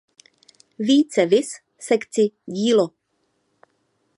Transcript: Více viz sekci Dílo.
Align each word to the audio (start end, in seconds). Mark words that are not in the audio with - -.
Více 0.79 1.25
viz 1.25 1.47
sekci 1.79 2.21
Dílo. 2.45 2.89